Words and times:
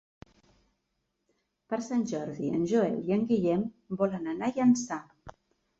Per 1.73 1.79
Sant 1.89 2.07
Jordi 2.13 2.49
en 2.61 2.67
Joel 2.73 2.99
i 3.11 3.17
en 3.19 3.29
Guillem 3.35 3.71
volen 4.03 4.31
anar 4.35 4.53
a 4.53 4.59
Llançà. 4.59 5.01